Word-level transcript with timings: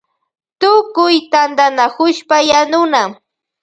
Tutkuy 0.61 1.15
tantanakushpa 1.31 2.37
yanuna. 2.49 3.01